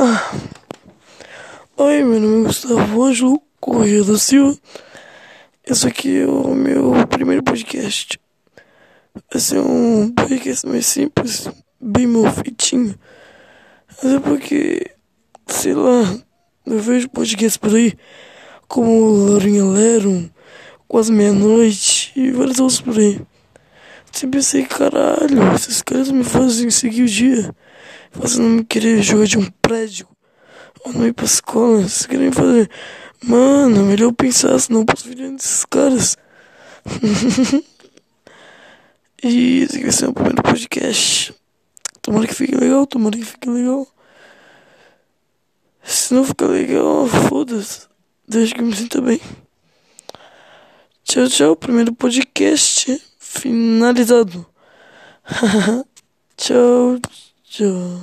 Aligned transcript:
Ah. 0.00 0.32
Oi, 1.76 2.04
meu 2.04 2.20
nome 2.20 2.42
é 2.42 2.46
Gustavo 2.46 3.02
Ângelo 3.02 3.42
Corrêa 3.58 4.04
da 4.04 4.16
Silva. 4.16 4.56
Esse 5.66 5.88
aqui 5.88 6.20
é 6.20 6.24
o 6.24 6.54
meu 6.54 6.92
primeiro 7.08 7.42
podcast. 7.42 8.16
Vai 9.28 9.40
ser 9.40 9.58
um 9.58 10.08
podcast 10.12 10.64
mais 10.68 10.86
simples, 10.86 11.50
bem 11.80 12.06
mal 12.06 12.32
feitinho. 12.32 12.94
Mas 13.88 14.12
é 14.12 14.20
porque, 14.20 14.88
sei 15.48 15.74
lá, 15.74 16.16
eu 16.64 16.78
vejo 16.78 17.08
podcasts 17.08 17.56
por 17.56 17.74
aí, 17.74 17.92
como 18.68 19.26
Laurinha 19.30 19.64
Lerum, 19.64 20.30
Quase 20.86 21.10
Meia-Noite 21.10 22.12
e 22.14 22.30
vários 22.30 22.60
outros 22.60 22.80
por 22.80 22.96
aí. 22.96 23.20
Sempre 24.12 24.38
pensei, 24.38 24.64
caralho, 24.64 25.54
esses 25.54 25.82
caras 25.82 26.10
me 26.10 26.24
fazem 26.24 26.70
seguir 26.70 27.02
o 27.02 27.06
dia, 27.06 27.54
fazendo 28.10 28.48
me 28.48 28.64
querer 28.64 29.02
jogar 29.02 29.26
de 29.26 29.38
um 29.38 29.48
prédio, 29.62 30.08
ou 30.84 30.92
não 30.92 31.06
ir 31.06 31.12
pra 31.12 31.24
escola, 31.24 31.78
vocês 31.78 32.06
querem 32.06 32.32
fazer. 32.32 32.70
Mano, 33.22 33.84
melhor 33.84 34.06
eu 34.06 34.12
pensar, 34.12 34.58
senão 34.58 34.80
eu 34.80 34.86
posso 34.86 35.08
vir 35.08 35.30
desses 35.32 35.64
caras. 35.64 36.16
e 39.22 39.62
esse 39.62 39.82
vai 39.82 39.92
ser 39.92 40.08
o 40.08 40.12
primeiro 40.12 40.42
podcast. 40.42 41.34
Tomara 42.00 42.26
que 42.26 42.34
fique 42.34 42.56
legal, 42.56 42.86
tomara 42.86 43.16
que 43.16 43.24
fique 43.24 43.48
legal. 43.48 43.86
Se 45.82 46.14
não 46.14 46.24
ficar 46.24 46.46
legal, 46.46 47.06
foda-se. 47.06 47.86
Desde 48.26 48.54
que 48.54 48.60
eu 48.60 48.66
me 48.66 48.74
sinta 48.74 49.00
bem. 49.00 49.20
Tchau, 51.04 51.28
tchau. 51.28 51.56
Primeiro 51.56 51.94
podcast 51.94 53.02
finalizado. 53.28 54.46
tchau, 56.36 56.98
tchau. 57.44 58.00